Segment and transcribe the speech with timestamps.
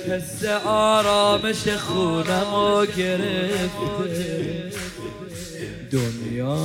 [0.08, 4.72] حس آرامش خونم رو گرفته.
[5.90, 6.58] دنیا.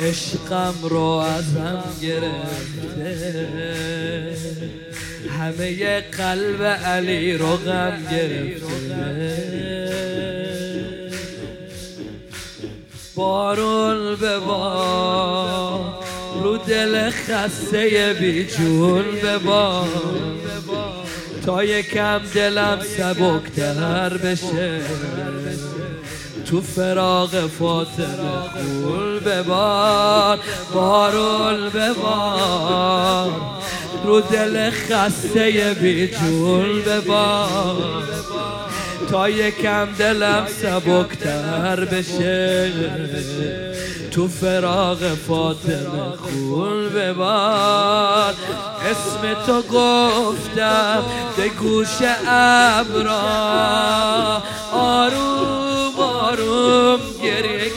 [0.00, 3.36] عشقم رو ازم گرفته.
[5.38, 9.87] همه قلب علی رو غم گرفته.
[13.18, 14.36] بارون به
[16.42, 19.88] رو دل خسته بیجون به بار
[21.46, 24.80] تا یکم دلم سبکتر بشه
[26.46, 30.38] تو فراغ فاطمه خول ببار
[30.74, 33.30] بارون ببار
[34.04, 38.02] رو دل خسته بیجون ببار
[39.10, 42.72] تا یکم دلم سبکتر بشه.
[44.10, 48.34] تو فراغ فاطمه خون ببار.
[48.90, 51.02] اسم تو گفتم
[51.36, 51.96] به گوش
[52.28, 53.22] ابرا.
[54.72, 57.72] آروم آروم گریه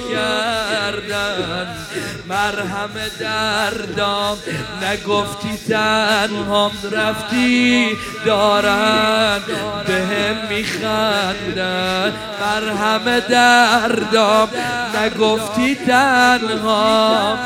[2.41, 2.89] مرهم
[3.19, 4.37] دردام
[4.83, 7.87] نگفتی تنهام رفتی
[8.25, 9.39] دارن
[9.87, 14.49] به هم میخندن مرهم دردام
[14.95, 17.39] نگفتی تنهام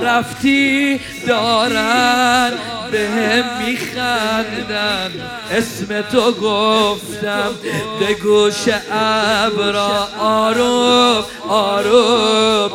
[0.00, 2.52] رفتی دارن
[2.90, 5.10] به هم میخندن
[5.50, 7.50] اسم تو گفتم
[8.00, 10.08] به گوش ابرا.
[10.20, 12.70] آروم آروم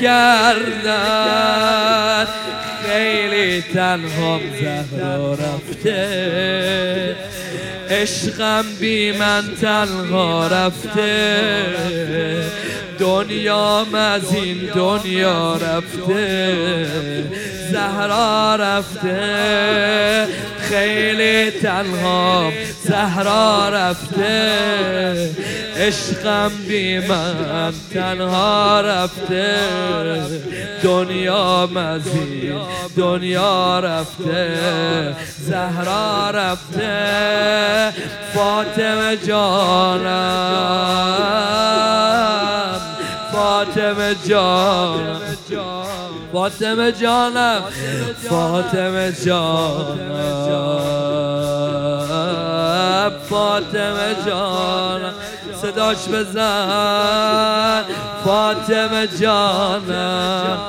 [0.00, 1.78] کردن
[2.86, 7.16] خیلی تنهام زهرا رفته.
[7.90, 11.64] عشقم بی من تنها رفته.
[12.98, 16.56] دنیام از این دنیا رفته.
[17.72, 20.26] زهرا رفته.
[20.60, 22.52] خیلی تنها
[22.84, 25.30] زهرا رفته.
[25.78, 29.56] عشقم بی من تنها رفته.
[30.82, 32.54] دنیا مزید
[32.96, 34.58] دنیا رفته.
[35.38, 37.92] زهرا رفته.
[38.34, 40.48] فاطمه جانم.
[43.32, 45.20] فاطمه جانم.
[46.32, 47.62] فاطمه جانم.
[48.30, 49.98] فاطمه جانم.
[53.30, 55.14] فاطمه جانم
[55.62, 57.84] صداش بزن.
[58.24, 60.68] فاطمه جانم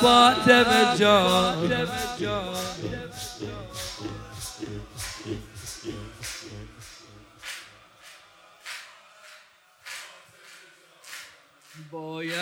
[0.00, 1.88] فاطمه جانم
[11.92, 12.40] باید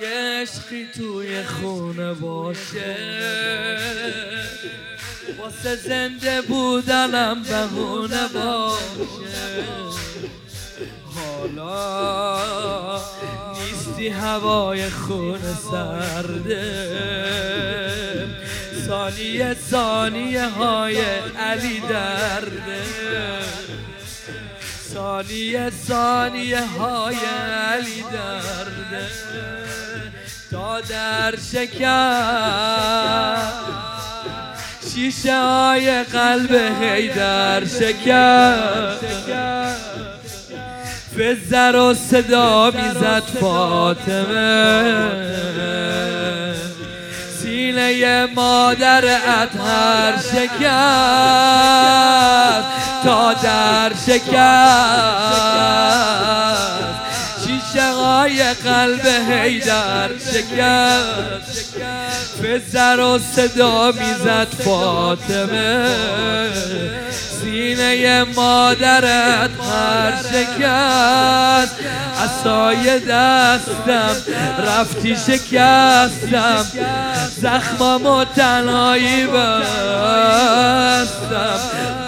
[0.00, 2.96] یه عشقی توی خونه باشه.
[5.36, 9.64] واسه زنده بودنم بهونه باشه.
[11.14, 13.00] حالا
[13.52, 16.98] نیستی هوای خونه سرده.
[18.86, 21.00] ثانیه ثانیه های
[21.38, 22.82] علی درده.
[24.94, 29.08] ثانیه ثانیه های علی درده.
[30.50, 31.84] تا در شکر
[34.94, 38.96] شیشه های قلب حیدر شکر.
[41.16, 45.08] فزر و صدا می‌زد فاطمه.
[47.42, 50.58] سینه مادر اطهر شکست
[53.04, 54.28] تا در شکست
[57.46, 61.57] شیشه های قلب حیدر شکست
[62.48, 65.88] فزر و صدا می‌زد فاطمه.
[67.40, 71.76] سینه مادرت هر شکست.
[72.24, 74.16] اصای دستم
[74.66, 76.66] رفتی شکستم.
[77.36, 80.08] زخمم و تنهایی بستم.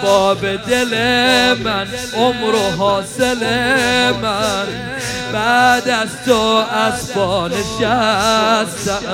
[0.03, 0.93] باب دل
[1.63, 1.87] من
[2.17, 3.43] عمر و حاصل
[4.21, 4.67] من.
[5.33, 9.07] بعد از تو از پا نشستم.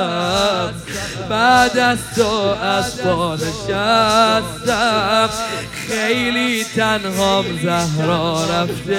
[1.29, 2.31] بعد از تو
[2.63, 5.29] از پا نشستم.
[5.89, 8.97] خیلی تنهام زهرا رفته.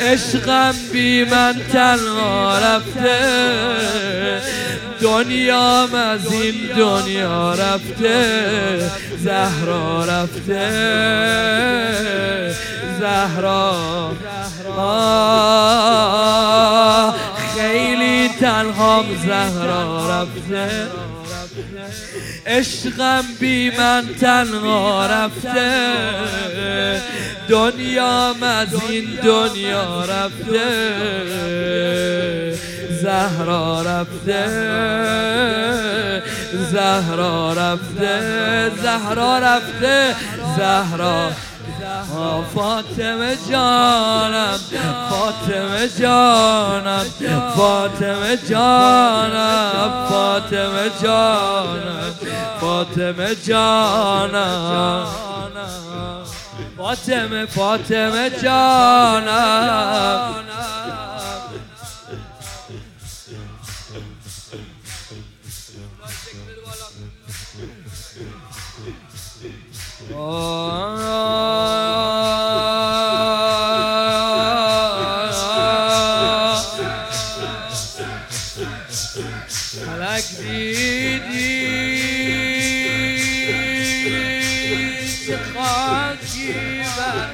[0.00, 3.20] عشقم بی من تنها رفته.
[5.02, 10.70] دنیام از این دنیا رفته زهرا رفته
[13.00, 14.12] زهرا.
[17.54, 20.86] خیلی تنهام زهرا رفته.
[22.46, 25.90] عشقم بی من تنها رفته.
[27.48, 30.70] دنیام از این دنیا رفته.
[33.02, 34.42] زهرا رفته
[36.72, 38.14] زهرا رفته
[38.82, 40.16] زهرا رفته
[40.58, 41.30] زهرا.
[42.54, 44.58] فاطمه جانم
[45.10, 47.06] فاطمه جانم
[47.56, 52.14] فاطمه جانم فاطمه جانم
[52.60, 55.06] فاطمه جانم.
[56.78, 60.20] فاطمه فاطمه جانم.
[79.86, 81.60] فلک دیدی
[85.26, 86.52] چه خاکی
[86.96, 87.30] بر